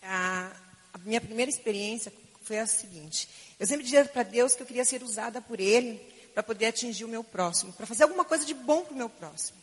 [0.01, 0.57] Ah,
[0.94, 2.13] a minha primeira experiência
[2.43, 5.99] foi a seguinte: eu sempre dizia para Deus que eu queria ser usada por Ele
[6.33, 9.09] para poder atingir o meu próximo, para fazer alguma coisa de bom para o meu
[9.09, 9.59] próximo.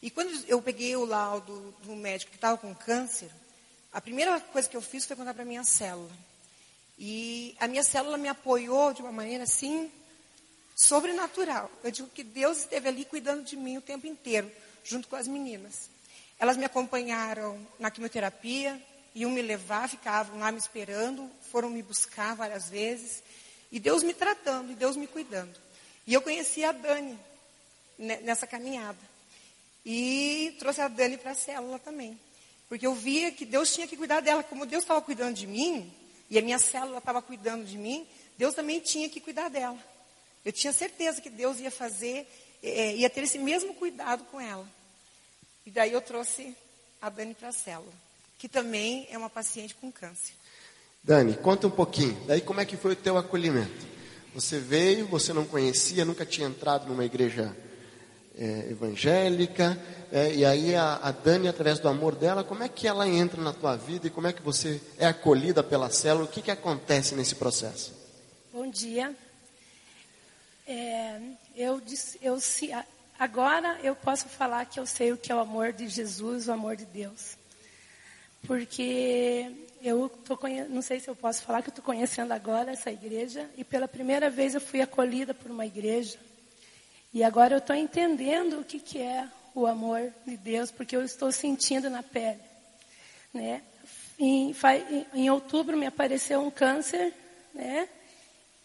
[0.00, 3.30] E quando eu peguei o laudo do médico que estava com câncer,
[3.92, 6.12] a primeira coisa que eu fiz foi contar para minha célula.
[6.98, 9.90] E a minha célula me apoiou de uma maneira assim
[10.74, 11.70] sobrenatural.
[11.82, 14.50] Eu digo que Deus esteve ali cuidando de mim o tempo inteiro,
[14.84, 15.90] junto com as meninas.
[16.38, 18.80] Elas me acompanharam na quimioterapia,
[19.16, 23.22] iam me levar, ficavam lá me esperando, foram me buscar várias vezes.
[23.72, 25.58] E Deus me tratando, e Deus me cuidando.
[26.06, 27.18] E eu conheci a Dani
[27.98, 28.98] nessa caminhada.
[29.86, 32.20] E trouxe a Dani para a célula também.
[32.68, 34.42] Porque eu via que Deus tinha que cuidar dela.
[34.42, 35.90] Como Deus estava cuidando de mim,
[36.28, 39.78] e a minha célula estava cuidando de mim, Deus também tinha que cuidar dela.
[40.44, 42.28] Eu tinha certeza que Deus ia fazer,
[42.62, 44.68] é, ia ter esse mesmo cuidado com ela.
[45.64, 46.54] E daí eu trouxe
[47.00, 48.05] a Dani para a célula
[48.38, 50.34] que também é uma paciente com câncer.
[51.02, 52.16] Dani, conta um pouquinho.
[52.26, 53.86] Daí como é que foi o teu acolhimento?
[54.34, 57.56] Você veio, você não conhecia, nunca tinha entrado numa igreja
[58.36, 59.80] é, evangélica,
[60.12, 63.40] é, e aí a, a, Dani, através do amor dela, como é que ela entra
[63.40, 66.26] na tua vida e como é que você é acolhida pela célula?
[66.26, 67.94] O que, que acontece nesse processo?
[68.52, 69.16] Bom dia.
[70.66, 71.18] É,
[71.56, 71.80] eu,
[72.20, 72.38] eu,
[73.18, 76.52] agora eu posso falar que eu sei o que é o amor de Jesus, o
[76.52, 77.36] amor de Deus
[78.46, 79.50] porque
[79.82, 83.48] eu tô não sei se eu posso falar que eu estou conhecendo agora essa igreja
[83.56, 86.18] e pela primeira vez eu fui acolhida por uma igreja
[87.12, 91.02] e agora eu estou entendendo o que, que é o amor de Deus porque eu
[91.02, 92.40] estou sentindo na pele,
[93.32, 93.62] né?
[94.18, 94.54] Em,
[95.14, 97.12] em outubro me apareceu um câncer,
[97.54, 97.88] né?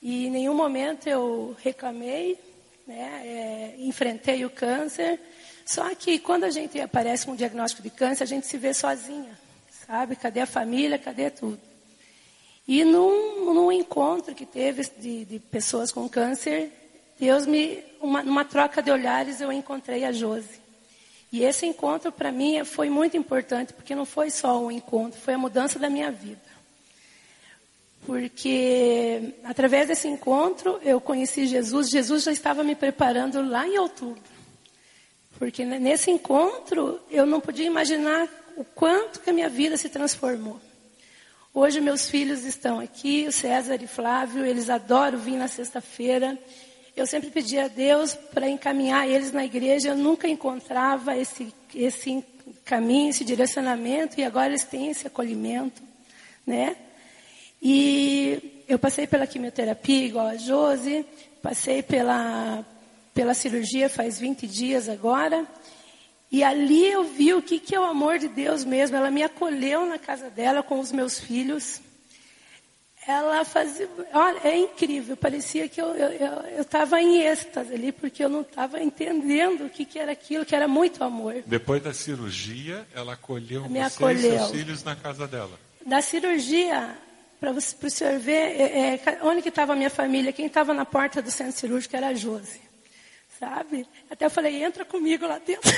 [0.02, 2.40] E em nenhum momento eu reclamei,
[2.88, 3.22] né?
[3.26, 5.20] É, enfrentei o câncer.
[5.66, 8.74] Só que quando a gente aparece com um diagnóstico de câncer, a gente se vê
[8.74, 9.41] sozinha
[9.92, 10.16] sabe?
[10.16, 10.98] Cadê a família?
[10.98, 11.60] Cadê tudo?
[12.66, 16.72] E num, num encontro que teve de, de, pessoas com câncer,
[17.20, 20.62] Deus me, uma, numa troca de olhares, eu encontrei a Josi.
[21.30, 25.34] E esse encontro para mim foi muito importante, porque não foi só um encontro, foi
[25.34, 26.40] a mudança da minha vida.
[28.06, 34.24] Porque através desse encontro eu conheci Jesus, Jesus já estava me preparando lá em outubro.
[35.38, 40.60] Porque nesse encontro eu não podia imaginar o quanto que a minha vida se transformou.
[41.54, 46.38] Hoje meus filhos estão aqui, o César e Flávio, eles adoram vir na sexta-feira.
[46.96, 49.90] eu sempre pedia a Deus para encaminhar eles na igreja.
[49.90, 52.24] Eu nunca encontrava esse, esse
[52.64, 55.82] caminho, esse direcionamento, e agora eles têm esse acolhimento,
[56.46, 56.76] né?
[57.62, 61.06] E eu passei pela quimioterapia, igual a Josi,
[61.42, 62.66] passei pela,
[63.14, 65.46] pela cirurgia faz 20 dias agora,
[66.32, 68.96] e ali eu vi o que, que é o amor de Deus mesmo.
[68.96, 71.82] Ela me acolheu na casa dela com os meus filhos.
[73.06, 73.90] Ela fazia.
[74.14, 75.18] Olha, é incrível.
[75.18, 75.94] Parecia que eu
[76.58, 80.56] estava em êxtase ali, porque eu não estava entendendo o que, que era aquilo, que
[80.56, 81.44] era muito amor.
[81.46, 84.36] Depois da cirurgia, ela acolheu me você acolheu.
[84.36, 85.60] e seus filhos na casa dela.
[85.86, 86.96] Da cirurgia,
[87.42, 90.86] para o senhor ver, é, é, onde que estava a minha família, quem estava na
[90.86, 92.71] porta do centro cirúrgico era a Josi
[93.42, 93.88] sabe?
[94.08, 95.72] Até eu falei, entra comigo lá dentro,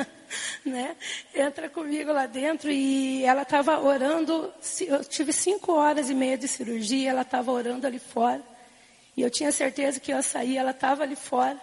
[0.64, 0.96] né?
[1.34, 6.48] Entra comigo lá dentro e ela estava orando, eu tive cinco horas e meia de
[6.48, 8.42] cirurgia, ela estava orando ali fora.
[9.14, 11.60] E eu tinha certeza que eu sair, ela estava ali fora,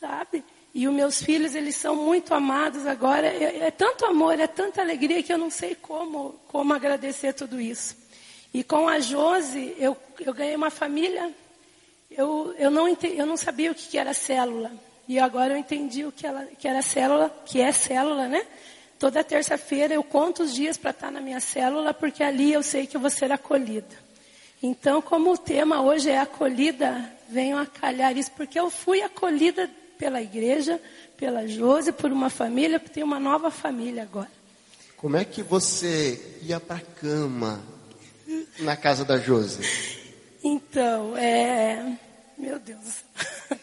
[0.00, 0.42] sabe?
[0.74, 3.28] E os meus filhos, eles são muito amados agora.
[3.28, 7.60] É, é, tanto amor, é tanta alegria que eu não sei como, como agradecer tudo
[7.60, 7.96] isso.
[8.52, 11.32] E com a Jose, eu, eu ganhei uma família
[12.10, 14.72] eu, eu, não, entendi, eu não sabia o que era célula.
[15.08, 18.44] E agora eu entendi o que, ela, que era célula, que é célula, né?
[18.98, 22.86] Toda terça-feira eu conto os dias para estar na minha célula, porque ali eu sei
[22.86, 24.06] que eu vou ser acolhida.
[24.62, 29.70] Então, como o tema hoje é acolhida, venham a calhar isso, porque eu fui acolhida
[29.98, 30.80] pela igreja,
[31.16, 34.30] pela Jose, por uma família, porque tenho uma nova família agora.
[34.96, 37.62] Como é que você ia para a cama
[38.60, 39.95] na casa da Jose?
[40.48, 41.98] Então, é,
[42.38, 43.02] meu Deus.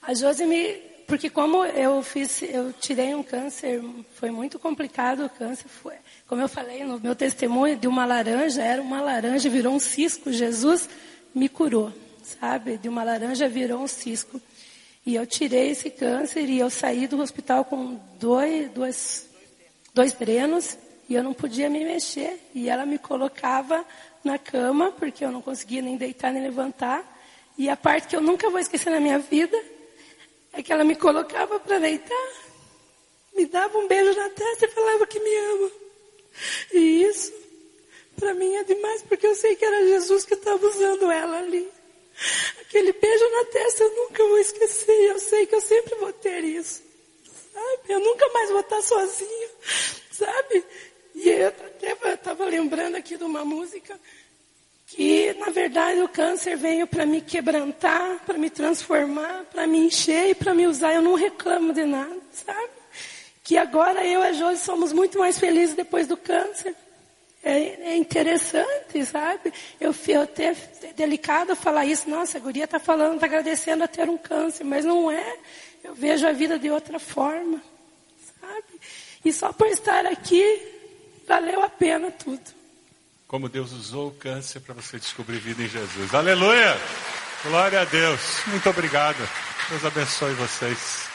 [0.00, 3.82] A Josi me, porque como eu fiz, eu tirei um câncer,
[4.14, 5.94] foi muito complicado o câncer, foi,
[6.28, 10.30] como eu falei no meu testemunho, de uma laranja, era uma laranja, virou um cisco,
[10.30, 10.88] Jesus
[11.34, 12.78] me curou, sabe?
[12.78, 14.40] De uma laranja virou um cisco.
[15.04, 19.28] E eu tirei esse câncer e eu saí do hospital com dois, dois,
[19.92, 22.38] dois drenos e eu não podia me mexer.
[22.54, 23.84] E ela me colocava
[24.24, 27.04] na cama, porque eu não conseguia nem deitar nem levantar.
[27.58, 29.60] E a parte que eu nunca vou esquecer na minha vida
[30.52, 32.28] é que ela me colocava para deitar,
[33.34, 35.70] me dava um beijo na testa e falava que me ama.
[36.72, 37.32] E isso,
[38.16, 41.68] para mim, é demais, porque eu sei que era Jesus que estava usando ela ali.
[42.60, 45.10] Aquele beijo na testa eu nunca vou esquecer.
[45.10, 46.82] Eu sei que eu sempre vou ter isso.
[47.52, 47.82] Sabe?
[47.88, 49.48] Eu nunca mais vou estar sozinha.
[50.10, 50.64] Sabe?
[51.14, 53.98] E eu até estava lembrando aqui de uma música
[54.86, 60.30] que, na verdade, o câncer veio para me quebrantar, para me transformar, para me encher
[60.30, 60.94] e para me usar.
[60.94, 62.70] Eu não reclamo de nada, sabe?
[63.42, 66.74] Que agora eu e a Josi somos muito mais felizes depois do câncer.
[67.42, 69.52] É, é interessante, sabe?
[69.80, 72.08] Eu, eu até é delicado falar isso.
[72.08, 75.38] Nossa, a guria está falando, está agradecendo a ter um câncer, mas não é.
[75.82, 77.60] Eu vejo a vida de outra forma,
[78.40, 78.80] sabe?
[79.24, 80.71] E só por estar aqui,
[81.32, 82.42] valeu a pena tudo.
[83.26, 86.14] Como Deus usou o câncer para você descobrir vida em Jesus.
[86.14, 86.76] Aleluia!
[87.42, 88.20] Glória a Deus.
[88.48, 89.16] Muito obrigado.
[89.70, 91.08] Deus abençoe vocês.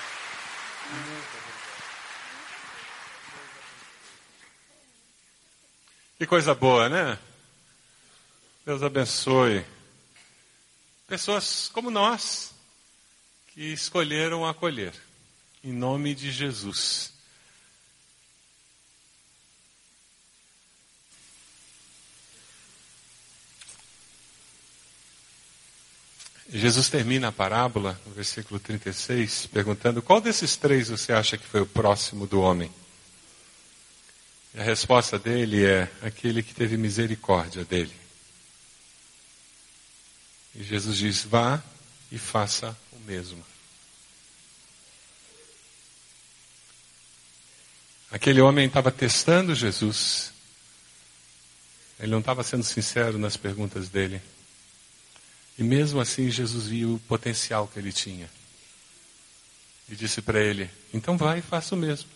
[6.17, 7.19] Que coisa boa, né?
[8.65, 9.63] Deus abençoe.
[11.07, 12.51] Pessoas como nós,
[13.49, 14.93] que escolheram acolher,
[15.63, 17.16] em nome de Jesus.
[26.49, 31.61] Jesus termina a parábola, no versículo 36, perguntando: qual desses três você acha que foi
[31.61, 32.71] o próximo do homem?
[34.53, 37.93] E a resposta dele é: aquele que teve misericórdia dele.
[40.55, 41.61] E Jesus diz: vá
[42.09, 43.45] e faça o mesmo.
[48.09, 50.31] Aquele homem estava testando Jesus.
[51.99, 54.21] Ele não estava sendo sincero nas perguntas dele.
[55.57, 58.29] E mesmo assim, Jesus viu o potencial que ele tinha.
[59.89, 62.09] E disse para ele: então vai e faça o mesmo.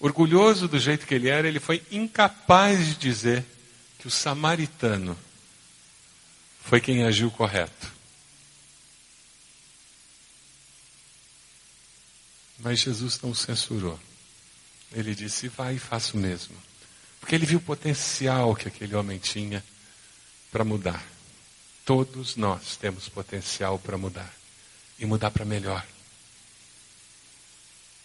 [0.00, 3.44] Orgulhoso do jeito que ele era, ele foi incapaz de dizer
[3.98, 5.18] que o samaritano
[6.62, 7.92] foi quem agiu correto.
[12.58, 14.00] Mas Jesus não o censurou.
[14.92, 16.56] Ele disse: vai e faça o mesmo.
[17.20, 19.64] Porque ele viu o potencial que aquele homem tinha
[20.50, 21.13] para mudar.
[21.84, 24.34] Todos nós temos potencial para mudar
[24.98, 25.86] e mudar para melhor.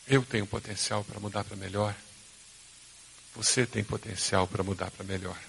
[0.06, 1.96] Eu tenho potencial para mudar para melhor.
[3.36, 5.40] Você tem potencial para mudar para melhor.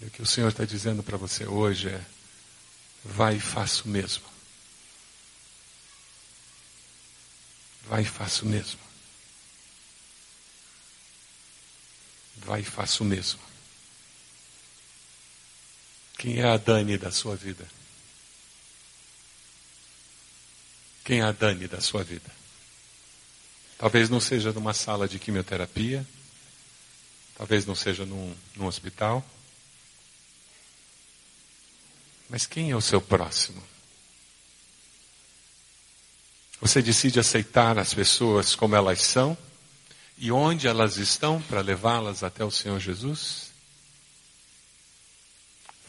[0.00, 2.06] E o que o Senhor está dizendo para você hoje é:
[3.04, 4.24] vai e faça o mesmo.
[7.82, 8.80] Vai e faça o mesmo.
[12.36, 13.49] Vai e faça o mesmo.
[16.20, 17.66] Quem é a Dani da sua vida?
[21.02, 22.30] Quem é a Dani da sua vida?
[23.78, 26.06] Talvez não seja numa sala de quimioterapia,
[27.38, 29.24] talvez não seja num, num hospital.
[32.28, 33.62] Mas quem é o seu próximo?
[36.60, 39.38] Você decide aceitar as pessoas como elas são
[40.18, 43.49] e onde elas estão para levá-las até o Senhor Jesus?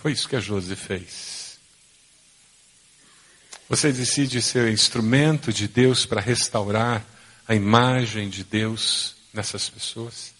[0.02, 1.60] Foi isso que a Josi fez.
[3.70, 7.06] Você decide ser instrumento de Deus para restaurar
[7.47, 10.34] a imagem de Deus nessas pessoas?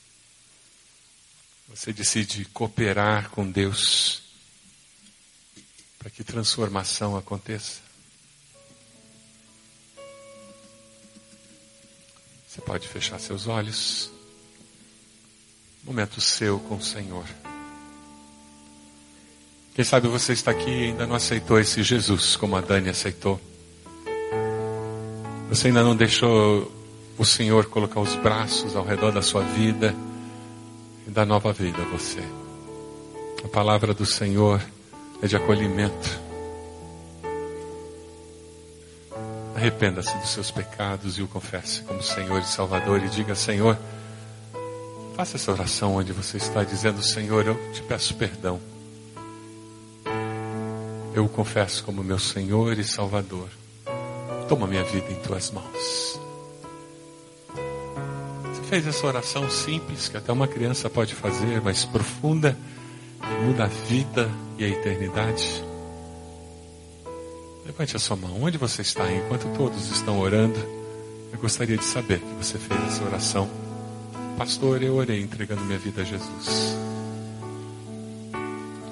[1.70, 4.24] Você decide cooperar com Deus
[6.00, 7.82] para que transformação aconteça?
[12.50, 14.10] Você pode fechar seus olhos.
[15.84, 17.51] Momento seu com o Senhor.
[19.74, 23.40] Quem sabe você está aqui e ainda não aceitou esse Jesus como a Dani aceitou.
[25.48, 26.70] Você ainda não deixou
[27.18, 29.96] o Senhor colocar os braços ao redor da sua vida
[31.08, 32.22] e dar nova vida a você.
[33.46, 34.62] A palavra do Senhor
[35.22, 36.20] é de acolhimento.
[39.56, 43.78] Arrependa-se dos seus pecados e o confesse como Senhor e Salvador e diga: Senhor,
[45.16, 48.71] faça essa oração onde você está dizendo: Senhor, eu te peço perdão.
[51.14, 53.50] Eu o confesso como meu Senhor e Salvador.
[54.48, 56.20] Toma minha vida em tuas mãos.
[58.46, 62.58] Você fez essa oração simples que até uma criança pode fazer, mas profunda,
[63.20, 65.66] que muda a vida e a eternidade.
[67.66, 68.42] Levante a sua mão.
[68.42, 69.12] Onde você está?
[69.12, 70.60] Enquanto todos estão orando,
[71.34, 73.50] eu gostaria de saber que você fez essa oração.
[74.38, 76.78] Pastor, eu orei entregando minha vida a Jesus.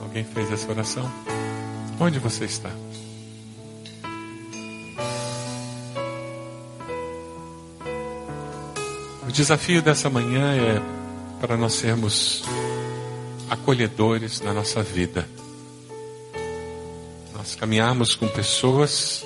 [0.01, 1.09] Alguém fez essa oração?
[1.99, 2.71] Onde você está?
[9.27, 10.81] O desafio dessa manhã é
[11.39, 12.43] para nós sermos
[13.49, 15.27] acolhedores na nossa vida
[17.39, 19.25] nós caminharmos com pessoas,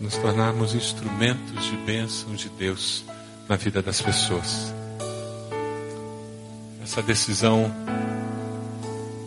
[0.00, 3.04] nos tornarmos instrumentos de bênção de Deus
[3.46, 4.74] na vida das pessoas.
[6.82, 7.70] Essa decisão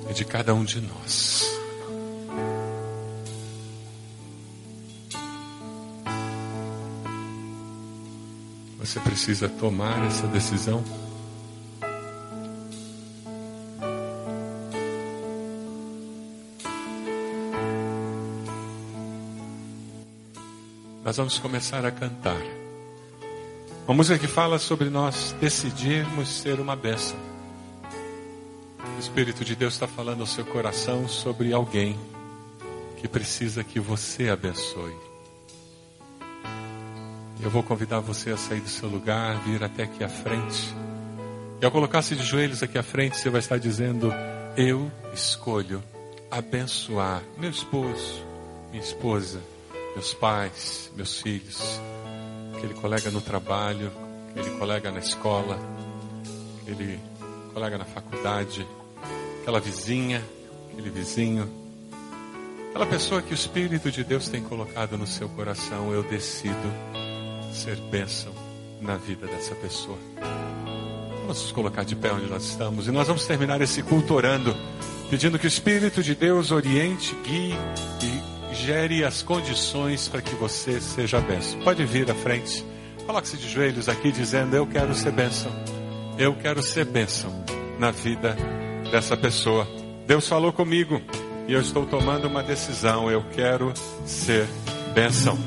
[0.09, 1.58] é de cada um de nós.
[8.89, 10.83] Você precisa tomar essa decisão.
[21.03, 22.41] nós vamos começar a cantar.
[23.87, 27.17] Uma música que fala sobre nós decidirmos ser uma bênção.
[28.95, 31.95] O Espírito de Deus está falando ao seu coração sobre alguém
[32.97, 35.08] que precisa que você abençoe.
[37.41, 40.73] Eu vou convidar você a sair do seu lugar, vir até aqui à frente.
[41.61, 44.13] E ao colocar-se de joelhos aqui à frente, você vai estar dizendo:
[44.57, 45.83] Eu escolho
[46.29, 48.23] abençoar meu esposo,
[48.71, 49.39] minha esposa
[49.99, 51.79] meus pais, meus filhos,
[52.55, 53.91] aquele colega no trabalho,
[54.29, 55.59] aquele colega na escola,
[56.61, 56.99] aquele
[57.53, 58.65] colega na faculdade,
[59.41, 60.23] aquela vizinha,
[60.71, 61.49] aquele vizinho,
[62.69, 66.71] aquela pessoa que o Espírito de Deus tem colocado no seu coração, eu decido
[67.51, 68.33] ser bênção
[68.81, 69.97] na vida dessa pessoa.
[71.21, 74.55] Vamos nos colocar de pé onde nós estamos e nós vamos terminar esse culto orando,
[75.09, 77.53] pedindo que o Espírito de Deus oriente, guie
[78.01, 81.59] e gere as condições para que você seja bênção.
[81.61, 82.65] Pode vir à frente.
[83.05, 85.51] Coloque-se de joelhos aqui dizendo: Eu quero ser bênção.
[86.17, 87.31] Eu quero ser bênção
[87.77, 88.35] na vida
[88.91, 89.67] dessa pessoa.
[90.05, 91.01] Deus falou comigo
[91.47, 93.09] e eu estou tomando uma decisão.
[93.09, 93.73] Eu quero
[94.05, 94.47] ser
[94.93, 95.37] bênção.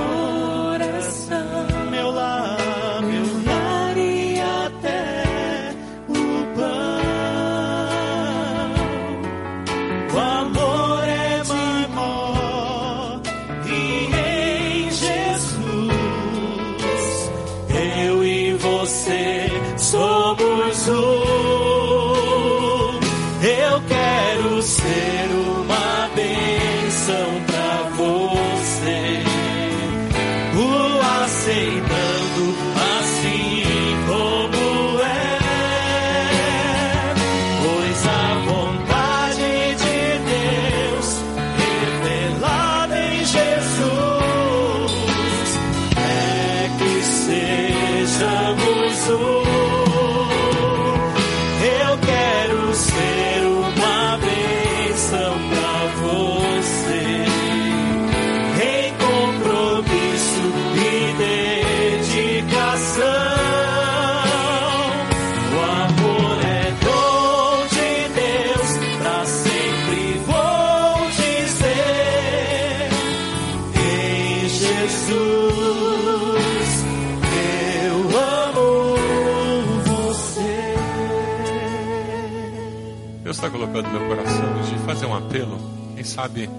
[83.76, 85.60] No meu coração de fazer um apelo.
[85.96, 86.50] Quem sabe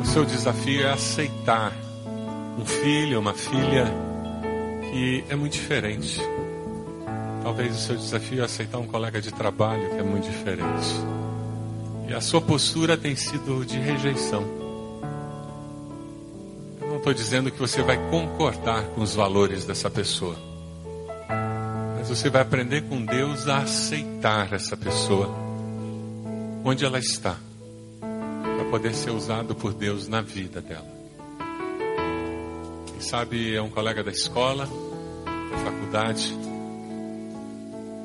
[0.00, 1.70] o seu desafio é aceitar
[2.58, 3.84] um filho, uma filha
[4.90, 6.18] que é muito diferente.
[7.42, 10.88] Talvez o seu desafio é aceitar um colega de trabalho que é muito diferente.
[12.08, 14.44] E a sua postura tem sido de rejeição.
[16.80, 20.36] Eu não estou dizendo que você vai concordar com os valores dessa pessoa.
[21.98, 25.47] Mas você vai aprender com Deus a aceitar essa pessoa
[26.68, 27.34] onde ela está,
[27.98, 30.86] para poder ser usado por Deus na vida dela.
[32.86, 34.68] Quem sabe é um colega da escola,
[35.50, 36.36] da faculdade,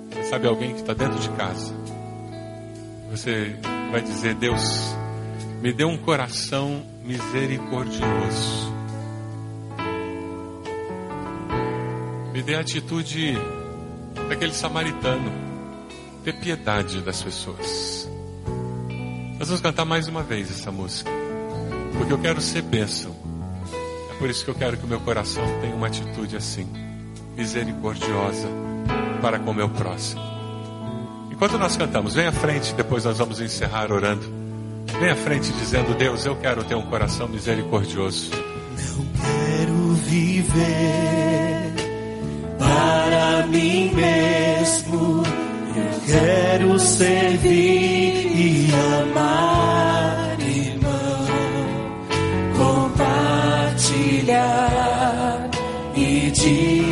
[0.10, 1.76] quem sabe alguém que está dentro de casa.
[3.12, 3.54] Você
[3.92, 4.96] vai dizer: Deus,
[5.62, 8.72] me dê um coração misericordioso.
[12.32, 13.34] Me dê a atitude
[14.30, 15.32] daquele samaritano,
[16.24, 18.13] ter piedade das pessoas.
[19.40, 21.10] Nós vamos cantar mais uma vez essa música,
[21.98, 23.16] porque eu quero ser bênção.
[24.12, 26.68] É por isso que eu quero que o meu coração tenha uma atitude assim,
[27.36, 28.48] misericordiosa
[29.22, 30.22] para com o meu próximo.
[31.32, 34.24] Enquanto nós cantamos, vem à frente, depois nós vamos encerrar orando.
[35.00, 38.30] Vem à frente dizendo: Deus, eu quero ter um coração misericordioso.
[38.32, 41.74] Quero viver
[42.58, 45.24] para mim mesmo.
[45.76, 48.68] Eu quero servir e
[49.02, 51.28] amar, irmão.
[52.58, 55.50] Compartilhar
[55.96, 56.83] e dividir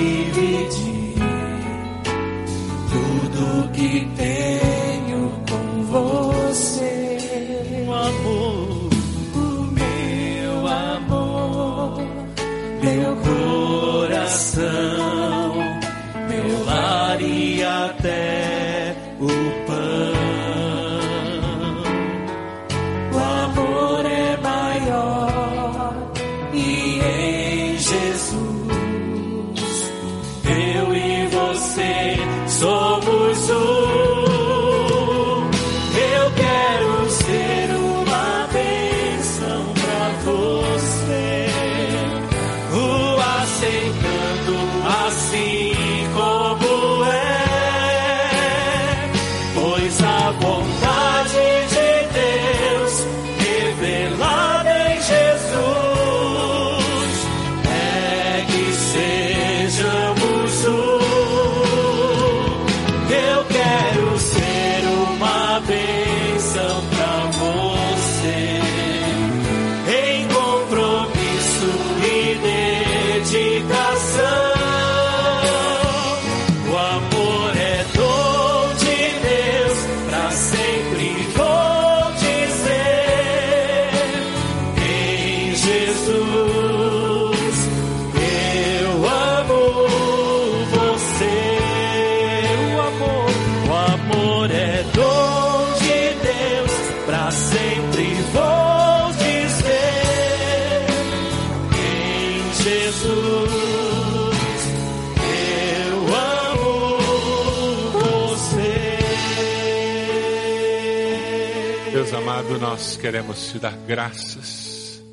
[111.92, 115.04] Deus amado, nós queremos te dar graças,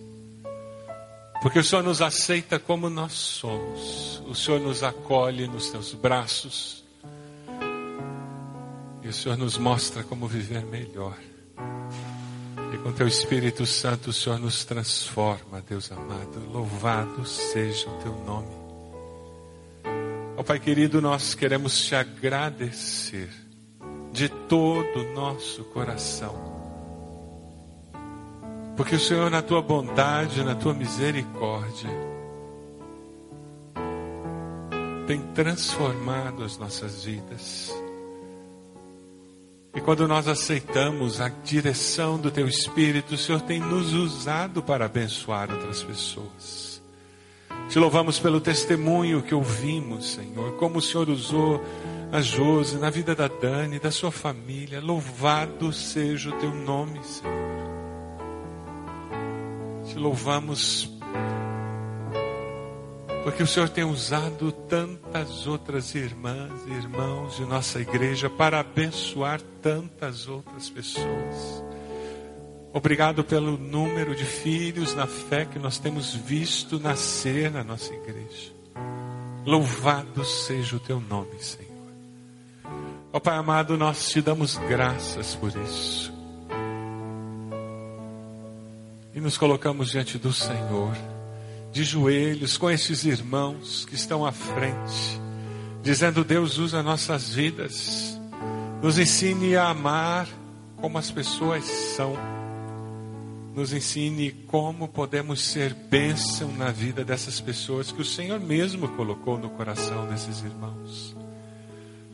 [1.42, 6.84] porque o Senhor nos aceita como nós somos, o Senhor nos acolhe nos teus braços,
[9.02, 11.18] e o Senhor nos mostra como viver melhor.
[12.72, 16.48] E com teu Espírito Santo o Senhor nos transforma, Deus amado.
[16.48, 18.54] Louvado seja o teu nome.
[20.36, 23.30] Ó Pai querido, nós queremos te agradecer
[24.12, 26.47] de todo o nosso coração.
[28.78, 31.90] Porque o Senhor, na tua bondade, na tua misericórdia,
[35.04, 37.74] tem transformado as nossas vidas.
[39.74, 44.84] E quando nós aceitamos a direção do Teu Espírito, o Senhor tem nos usado para
[44.84, 46.80] abençoar outras pessoas.
[47.68, 51.60] Te louvamos pelo testemunho que ouvimos, Senhor, como o Senhor usou
[52.12, 54.80] a Josi na vida da Dani, da sua família.
[54.80, 57.67] Louvado seja o Teu nome, Senhor.
[59.98, 60.88] Te louvamos
[63.24, 69.40] porque o Senhor tem usado tantas outras irmãs e irmãos de nossa igreja para abençoar
[69.60, 71.64] tantas outras pessoas.
[72.72, 78.52] Obrigado pelo número de filhos na fé que nós temos visto nascer na nossa igreja.
[79.44, 81.66] Louvado seja o teu nome, Senhor.
[83.12, 86.17] Ó Pai amado, nós te damos graças por isso.
[89.18, 90.96] E nos colocamos diante do Senhor
[91.72, 95.20] de joelhos com esses irmãos que estão à frente,
[95.82, 98.16] dizendo: Deus usa nossas vidas,
[98.80, 100.28] nos ensine a amar
[100.76, 102.16] como as pessoas são,
[103.56, 109.36] nos ensine como podemos ser bênção na vida dessas pessoas que o Senhor mesmo colocou
[109.36, 111.16] no coração desses irmãos.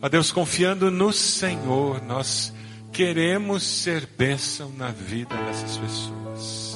[0.01, 2.51] Ó Deus, confiando no Senhor, nós
[2.91, 6.74] queremos ser bênção na vida dessas pessoas.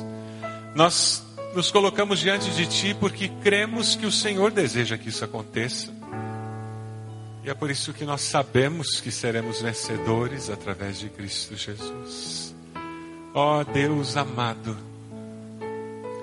[0.78, 1.24] Nós
[1.56, 5.92] nos colocamos diante de Ti porque cremos que o Senhor deseja que isso aconteça.
[7.42, 12.54] E é por isso que nós sabemos que seremos vencedores através de Cristo Jesus.
[13.34, 14.78] Ó oh, Deus amado,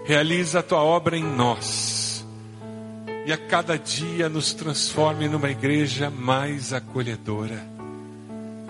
[0.05, 2.25] realiza a Tua obra em nós
[3.25, 7.74] e a cada dia nos transforme numa igreja mais acolhedora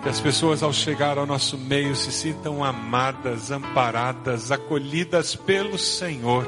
[0.06, 6.48] que as pessoas ao chegar ao nosso meio se sintam amadas, amparadas, acolhidas pelo Senhor,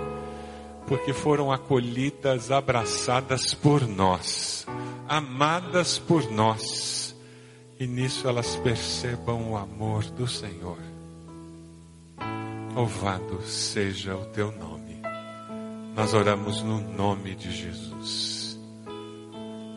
[0.86, 4.68] porque foram acolhidas, abraçadas por nós,
[5.10, 7.16] amadas por nós,
[7.80, 10.78] e nisso elas percebam o amor do Senhor.
[12.76, 15.02] Louvado seja o teu nome.
[15.96, 18.60] Nós oramos no nome de Jesus.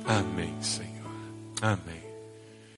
[0.07, 1.11] Amém, Senhor.
[1.63, 2.00] Amém.